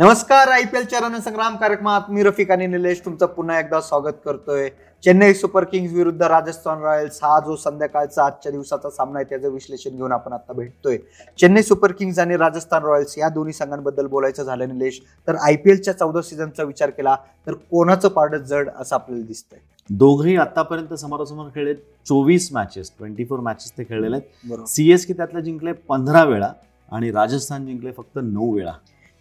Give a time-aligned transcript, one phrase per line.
[0.00, 4.68] नमस्कार I P एलच्या रणसंग्राम कार्यक्रमात मी रफिक आणि निलेश तुमचं पुन्हा एकदा स्वागत करतोय.
[5.04, 9.96] चेन्नई सुपर किंग्स विरुद्ध राजस्थान रॉयल्स हा जो संध्याकाळचा आजच्या दिवसाचा सामना आहे त्याचं विश्लेषण
[9.96, 10.96] घेऊन आपण आता भेटतोय.
[11.38, 15.00] चेन्नई सुपर किंग्स आणि राजस्थान रॉयल्स या दोन्ही संघांबद्दल बोलायचं झालं निलेश.
[15.28, 19.58] तर आय पी एलच्या चौदा सीझनचा विचार केला तर कोणाचं पारडं जड असं आपल्याला दिसतंय?
[19.90, 24.66] दोघेही आतापर्यंत समोरासमोर खेळले चोवीस मॅचेस ट्वेंटी फोर मॅचेस ते खेळलेले आहेत.
[24.68, 26.52] सीएसके त्यातले जिंकले पंधरा वेळा
[26.92, 28.72] आणि राजस्थान जिंकले फक्त नऊ वेळा.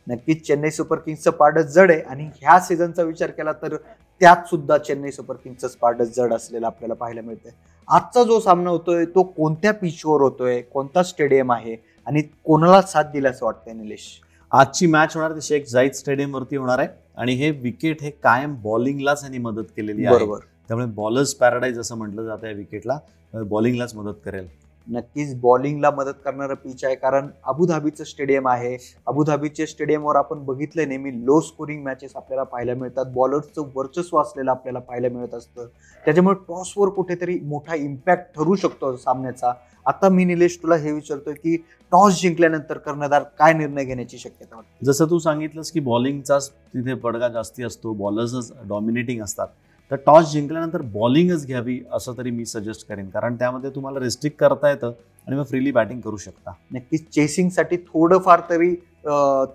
[0.07, 2.01] नक्कीच चेन्नई सुपर किंग्सचं पारडं जड आहे.
[2.01, 3.75] आणि ह्या सीझनचा विचार केला तर
[4.21, 7.51] त्यात सुद्धा चेन्नई सुपर किंग्सचं पारडं जड असलेलं आपल्याला पाहायला मिळतंय.
[7.87, 11.75] आजचा जो सामना होतोय तो कोणत्या पिचवर होतोय कोणता स्टेडियम आहे
[12.07, 14.07] आणि कोणाला साथ दिला असं वाटतंय निलेश?
[14.51, 16.87] आजची मॅच होणार ती शेख जाईद स्टेडियम वरती होणार आहे.
[17.17, 20.15] आणि हे विकेट हे कायम बॉलिंगलाच यांनी मदत केलेली आहे.
[20.15, 20.39] बरोबर.
[20.67, 22.97] त्यामुळे बॉलर्स पॅराडाईज असं म्हटलं जातं या विकेटला
[23.33, 24.47] बॉलिंगलाच मदत करेल.
[24.87, 26.95] नक्कीच बॉलिंगला मदत करणारं पिच आहे.
[26.95, 28.77] कारण अबुधाबीचं स्टेडियम आहे.
[29.07, 33.05] अबुधाबीच्या स्टेडियमवर आपण बघितलं नेहमी लो स्कोरिंग मॅचेस आपल्याला पाहायला मिळतात.
[33.05, 35.65] बॉलर्सचं वर्चस्व असलेलं आपल्याला पाहायला मिळत असतं.
[36.05, 39.53] त्याच्यामुळे टॉसवर कुठेतरी मोठा इम्पॅक्ट ठरू शकतो सामन्याचा.
[39.85, 41.57] आता मी निलेश तुला हे विचारतोय की
[41.91, 44.85] टॉस जिंकल्यानंतर कर्णधार काय निर्णय घेण्याची शक्यता वाटते?
[44.85, 47.93] जसं तू सांगितलंस की बॉलिंगचाच तिथे पडगा जास्ती असतो.
[47.93, 49.47] बॉलर्सच डॉमिनेटिंग असतात.
[49.91, 53.09] तर टॉस जिंकल्यानंतर बॉलिंगच घ्यावी असं तरी मी सजेस्ट करेन.
[53.09, 54.91] कारण त्यामध्ये तुम्हाला रिस्ट्रिक्ट करता येतं
[55.27, 56.51] आणि मग फ्रीली बॅटिंग करू शकता.
[56.73, 57.09] नक्कीच.
[57.09, 58.75] चेसिंगसाठी थोडंफार तरी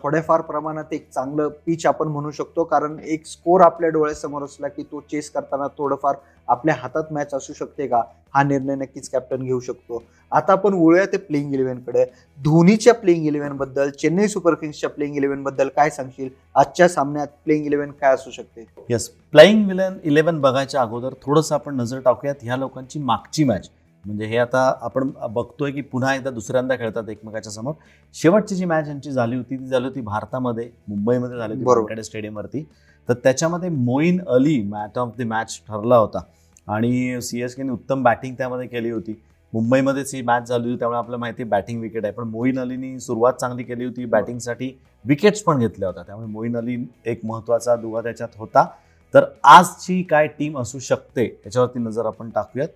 [0.03, 2.65] थोड्याफार प्रमाणात एक चांगलं पिच आपण म्हणू शकतो.
[2.65, 6.15] कारण एक स्कोर आपल्या डोळ्यासमोर असला की तो चेस करताना थोडंफार
[6.49, 8.03] आपल्या हातात मॅच असू शकते का?
[8.35, 10.03] हा निर्णय नक्कीच कॅप्टन घेऊ शकतो.
[10.33, 12.05] आता आपण वळूया ते प्लेइंग इलेव्हनकडे
[12.39, 16.29] धोनीच्या प्लेइंग इलेव्हनबद्दल चेन्नई सुपर किंग्सच्या प्लेइंग इलेव्हनबद्दल काय सांगशील?
[16.55, 18.67] आजच्या सामन्यात प्लेइंग इलेव्हन काय असू शकते?
[18.89, 23.69] येस प्लेईंग इलेव्हन इलेव्हन बघायच्या अगोदर थोडंसं आपण नजर टाकूयात ह्या लोकांची मागची मॅच
[24.07, 27.75] म्हणजे हे आता आपण बघतोय की पुन्हा एकदा दुसऱ्यांदा खेळतात एकमेकाच्या समोर.
[28.15, 32.01] शेवटची जी मॅच यांची झाली होती ती झाली होती भारतामध्ये मुंबईमध्ये झाली होती बरोबर.
[32.01, 32.65] स्टेडियमवरती.
[33.09, 36.21] तर त्याच्यामध्ये Moeen Ali match of the match ठरला होता.
[36.69, 39.21] आणि सी एस केने उत्तम बॅटिंग त्यामध्ये केली होती.
[39.53, 42.13] मुंबईमध्येच ही मॅच झाली होती त्यामुळे आपल्याला माहिती बॅटिंग विकेट आहे.
[42.13, 44.71] पण मोईन अलीनी सुरुवात चांगली केली होती बॅटिंगसाठी
[45.05, 46.03] विकेट्स पण घेतल्या होत्या.
[46.03, 48.67] त्यामुळे मोईन अली एक महत्त्वाचा दुवा त्याच्यात होता.
[49.15, 52.69] तर आजची काय टीम असू शकते याच्यावरती नजर आपण टाकूयात.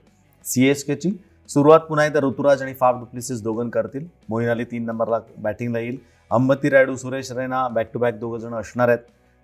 [0.49, 1.11] सी एस केची
[1.49, 4.07] सुरुवात पुन्हा एकदा ऋतुराज आणि फाफ डुप्लिसिस दोघं करतील.
[4.29, 5.99] मोईन अली तीन नंबरला बॅटिंगला येईल.
[6.31, 8.99] Ambati Rayudu Suresh Raina back to back दोघं जण असणार आहेत.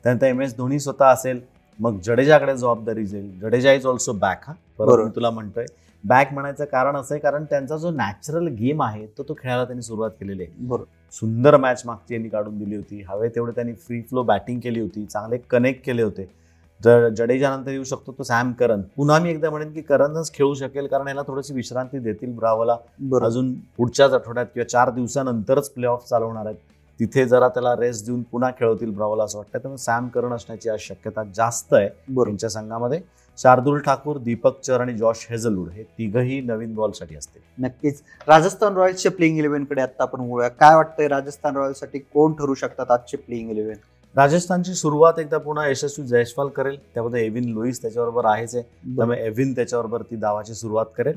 [0.04, 1.40] त्यानंतर एम एस धोनी स्वतः असेल.
[1.78, 3.40] मग जडेजाकडे जबाबदारी जाईल.
[3.40, 4.52] जडेजा इज ऑल्सो बॅक हा.
[4.78, 5.08] बरोबर.
[5.08, 5.66] तुला म्हणतोय
[6.04, 9.82] बॅक म्हणायचं कारण असं आहे कारण त्यांचा जो नॅचरल गेम आहे तो तो खेळायला त्यांनी
[9.82, 10.52] सुरुवात केलेली आहे.
[10.58, 10.84] बरोबर.
[11.12, 13.02] सुंदर मॅच मागची यांनी काढून दिली होती.
[13.08, 15.04] हवे तेवढे त्यांनी फ्री फ्लो बॅटिंग केली होती.
[15.04, 16.43] चांगले कनेक्ट केले होते.
[16.80, 20.54] जर जडेजा नंतर येऊ शकतो तो सॅम करन पुन्हा मी एकदा म्हणेन की करनच खेळू
[20.54, 22.76] शकेल कारण याला थोडीशी विश्रांती देतील ब्रावला.
[23.22, 26.56] अजून पुढच्याच आठवड्यात किंवा चार दिवसानंतरच प्ले ऑफ चालू होणार आहेत.
[27.00, 30.80] तिथे जरा त्याला रेस्ट देऊन पुन्हा खेळवतील ब्रावला असं वाटतं त्यामुळे सॅम करण असण्याची आज
[30.80, 33.00] शक्यता जास्त आहे त्यांच्या संघामध्ये.
[33.38, 37.42] शार्दुल ठाकूर दीपक चर आणि जॉश हेझलवूड हे तिघही नवीन बॉलसाठी असतील.
[37.58, 38.02] नक्कीच.
[38.28, 40.48] राजस्थान रॉयल्सच्या प्लेइंग इलेव्हनकडे आता आपण वळूया.
[40.50, 41.98] काय वाटतंय राजस्थान रॉयल्ससाठी?
[41.98, 43.76] कोण ठरू शकतात आजचे प्लेइंग इलेव्हन
[44.16, 46.76] राजस्थानची सुरुवात एकदा पुन्हा यशस्वी जयस्वाल करेल.
[46.94, 48.96] त्यामध्ये एव्हिन लुईस त्याच्याबरोबर आहेच आहे.
[48.96, 51.16] त्यामुळे एव्हिन त्याच्याबरोबर ती दावाची सुरुवात करेल.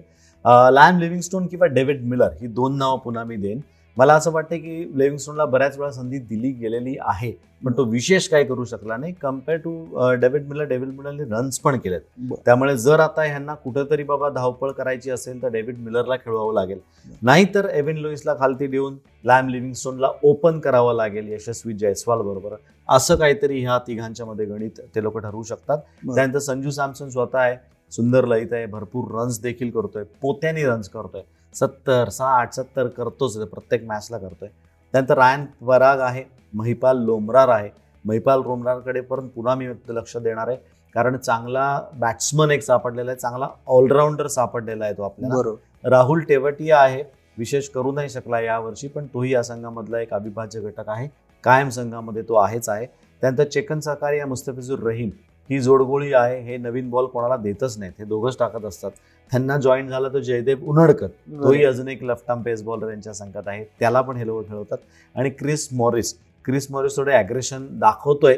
[0.74, 3.60] लॅम लिव्हिंगस्टोन किंवा डेव्हिड मिलर ही दोन नावं पुन्हा मी देईन.
[3.98, 7.32] मला असं वाटतं की लिव्हिंगस्टोनला बऱ्याच वेळा संधी दिली गेलेली आहे
[7.64, 9.72] पण तो विशेष काय करू शकला नाही compare to
[10.22, 12.02] David Miller David मिलरने runs पण केलेत.
[12.46, 16.80] त्यामुळे जर आता ह्यांना कुठेतरी बाबा धावपळ करायची असेल तर डेव्हिड मिलरला खेळवावं लागेल.
[17.22, 22.56] नाहीतर एव्हिन लुईसला खालती देऊन लॅम लिव्हिंगस्टोनला ओपन करावं लागेल यशस्वी जयस्वाल बरोबर.
[22.90, 25.78] असं काहीतरी ह्या तिघांच्या मध्ये गणित ते लोक ठरवू शकतात.
[26.06, 27.56] त्यानंतर संजू सॅमसन स्वतः आहे
[27.92, 31.22] सुंदर लयित आहे भरपूर रन्स देखील करतोय पोत्यानी रन्स करतोय.
[31.60, 34.50] सत्तर साठ सत्तर करतोच प्रत्येक मॅचला करतोय.
[34.92, 36.24] त्यानंतर रायन पराग आहे
[36.54, 37.70] महिपाल लोमरार आहे.
[38.06, 40.58] महिपाल लोमरारकडे पण पुन्हा मी लक्ष देणार आहे.
[40.96, 45.36] कारण चांगला बॅट्समन एक सापडलेला आहे चांगला ऑलराऊंडर सापडलेला आहे तो आपल्याला.
[45.36, 45.90] बरोबर.
[45.90, 47.04] राहुल टेवटिया आहे
[47.38, 51.08] विशेष करू नाही शकला यावर्षी पण तोही या संघामधला एक अविभाज्य घटक आहे.
[51.44, 52.86] कायम संघामध्ये तो आहेच आहे.
[53.22, 55.10] त्यानंतर चेकन सकारी या मुस्तफिजुर रहीम.
[55.50, 57.94] ही जोडगोळी आहे हे नवीन बॉल कोणाला देतच नाहीत.
[58.00, 58.92] हे दोघंच टाकत असतात.
[59.32, 61.08] त्यांना जॉईन झाला तो जयदेव उन्हडकर
[61.44, 63.64] तोही अजून एक लेफ्ट आर्म पेस बॉलर यांच्या संघात आहे.
[63.80, 64.78] त्याला पण हे लोक खेळवतात
[65.16, 66.14] आणि क्रिस मॉरिस
[66.46, 68.38] क्रिस मॉरिस थोडे ॲग्रेशन दाखवतोय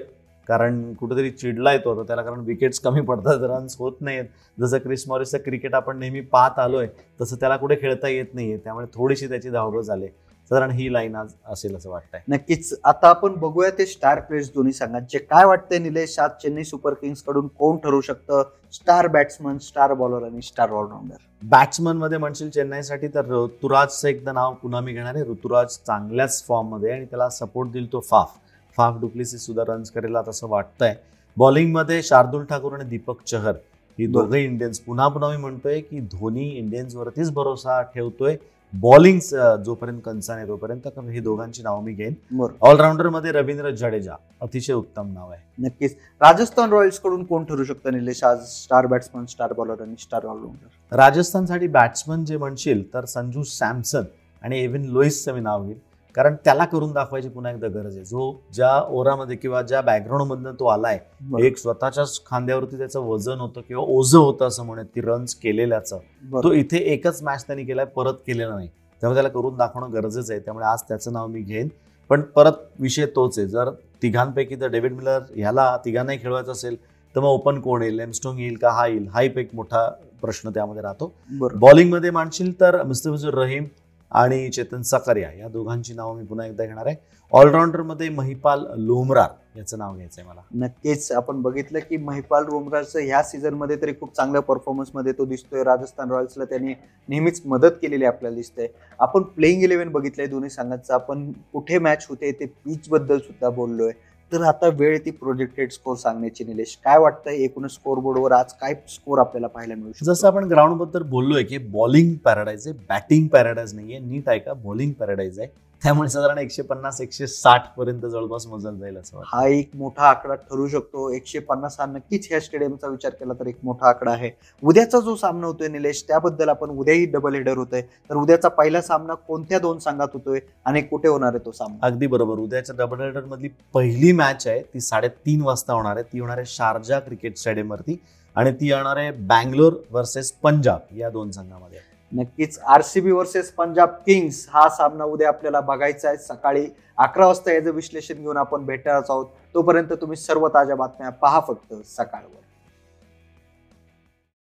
[0.50, 2.04] कारण कुठेतरी चिडला येतो आता.
[2.04, 4.26] त्याला कारण विकेट्स कमी पडतात रन्स होत नाहीत
[4.58, 6.88] जसं क्रिस मॉरिसचं क्रिकेट आपण नेहमी पाहत आलोय
[7.22, 8.58] तसं त्याला कुठे खेळता येत नाहीये.
[8.58, 10.08] त्यामुळे थोडीशी त्याची धावपळ झाली
[10.50, 12.22] साधारण ही लाईन आज असेल असं वाटतंय.
[12.30, 12.74] नक्कीच.
[12.84, 17.48] आता आपण बघूया ते स्टार प्लेयर्स दोन्ही संघांचे काय वाटतंय निलेश आज चेन्नई सुपर किंग्सकडून
[17.50, 18.44] कोण ठरू शकतं?
[18.74, 24.82] स्टार बॅट्समन स्टार बॉलर आणि स्टार ऑलराऊंडर बॅट्समनमध्ये म्हणशील चेन्नईसाठी तर ऋतुराजचं एकदा नाव पुन्हा
[24.82, 25.24] मी घेणार आहे?
[25.24, 28.36] ऋतुराज चांगल्याच फॉर्ममध्ये आणि त्याला सपोर्ट देईल तो फाफ.
[28.78, 30.96] फाफ डुप्लिसिस सुद्धा रन्स करेल तसं वाटतंय.
[31.38, 33.56] बॉलिंगमध्ये शार्दुल ठाकूर आणि दीपक चहर
[34.00, 34.06] ही.
[34.08, 38.36] दोघे इंडियन्स पुन्हा पुन्हा मी म्हणतोय की धोनी इंडियन्स वरतीच भरोसा ठेवतोय.
[38.74, 39.20] बॉलिंग
[39.66, 40.88] जोपर्यंत कन्सर्न आहे तोपर्यंत.
[41.10, 42.46] ही दोघांची नावं मी घेईन.
[42.62, 45.42] ऑलराऊंडरमध्ये रवींद्र जडेजा अतिशय उत्तम नाव आहे.
[45.66, 45.96] नक्कीच.
[46.22, 48.24] राजस्थान रॉयल्सकडून कोण ठरू शकतं निलेश?
[48.24, 50.96] आज स्टार बॅट्समन स्टार बॉलर आणि स्टार ऑलराऊंडर.
[50.98, 54.04] राजस्थानसाठी बॅट्समन जे म्हणशील तर संजू सॅमसन
[54.44, 55.78] आणि एव्हिन लोईसचं मी नाव घेईन.
[56.20, 58.04] कारण त्याला करून दाखवायची पुन्हा एकदा गरज आहे.
[58.06, 61.00] जो ज्या ओरामध्ये किंवा ज्या बॅकग्राऊंडमधनं तो आलाय
[61.42, 66.00] एक स्वतःच्याच खांद्यावरती त्याचं वजन होतं किंवा ओझं होतं असं म्हणत ती रन्स केलेल्याचं
[66.44, 68.68] तो इथे एकच मॅच त्यांनी केलाय परत केलेला नाही.
[69.02, 70.42] त्यामुळे त्याला करून दाखवणं गरजेचं आहे.
[70.46, 71.68] त्यामुळे आज त्याचं नाव मी घेईन.
[72.10, 73.48] पण परत विषय तोच आहे.
[73.48, 73.70] जर
[74.02, 76.76] तिघांपैकी जर डेव्हिड मिलर ह्याला तिघांनाही खेळवायचं असेल
[77.16, 77.96] तर मग ओपन कोण येईल?
[77.98, 79.08] लेमस्टोंग येईल का हा येईल?
[79.08, 79.88] हा एक मोठा
[80.22, 81.14] प्रश्न त्यामध्ये राहतो.
[81.60, 83.66] बॉलिंगमध्ये मानशील तर मुस्तफिजुर रहीम
[84.12, 86.96] आणि चेतन सकारिया या दोघांची नावं मी पुन्हा एकदा घेणार आहे.
[87.32, 90.42] ऑलराऊंडरमध्ये महिपाल लोमरार याचं नाव घ्यायचंय मला.
[90.56, 91.12] नक्कीच.
[91.12, 95.64] आपण बघितलं की महिपाल लोमरारचं ह्या सीझनमध्ये तरी खूप चांगल्या परफॉर्मन्समध्ये तो दिसतोय.
[95.64, 96.74] राजस्थान रॉयल्सला त्यांनी
[97.10, 98.68] नेहमीच मदत केलेली आपल्याला दिसतंय.
[99.00, 100.94] आपण प्लेइंग इलेव्हन बघितलंय दोन्ही संघांचं.
[100.94, 103.92] आपण कुठे मॅच होते ते पिचबद्दल सुद्धा बोललोय.
[104.32, 106.76] तर आता वेळ ती प्रोजेक्टेड स्कोर सांगण्याची निलेश.
[106.86, 110.14] काय वाटतंय एकूणच स्कोर बोर्डवर आज काय स्कोर आपल्याला पाहायला मिळू शकतो?
[110.14, 114.54] जसं आपण ग्राउंडबद्दल बोललोय की बॉलिंग पॅराडाईज आहे बॅटिंग पॅराडाईज नाहीये नीट आहे का?
[114.54, 115.48] बॉलिंग पॅराडाईज आहे.
[115.82, 120.36] त्यामुळे साधारण एकशे पन्नास एकशे साठ पर्यंत जवळपास मोजल जाईल असं हा एक मोठा आकडा
[120.36, 121.10] ठरू शकतो.
[121.14, 124.32] एकशे पन्नास हा नक्कीच ह्या स्टेडियमचा विचार केला तर एक मोठा आकडा आहे.
[124.64, 127.82] उद्याचा जो सामना होतोय निलेश त्याबद्दल आपण उद्याही डबल हेडर होतोय.
[127.82, 131.86] तर उद्याचा पहिला सामना कोणत्या दोन संघात होतोय आणि कुठे होणार आहे तो सामना?
[131.88, 132.40] अगदी बरोबर.
[132.40, 136.04] उद्याच्या डबल हेडर मधली पहिली मॅच आहे ती साडेतीन वाजता होणार आहे.
[136.14, 138.00] ती होणार आहे शारजा क्रिकेट स्टेडियम वरती
[138.36, 141.80] आणि ती येणार आहे बँगलोर वर्सेस पंजाब या दोन संघामध्ये.
[142.12, 146.18] नक्कीच आरसीबी वर्सेस पंजाब किंग्स हा सामना उद्या आपल्याला बघायचा आहे.
[146.18, 146.68] सकाळी
[146.98, 149.26] अकरा वाजता याचं विश्लेषण घेऊन आपण भेटणारच आहोत.
[149.54, 152.42] तोपर्यंत तुम्ही सर्व ताज्या बातम्या पहा फक्त सकाळवर.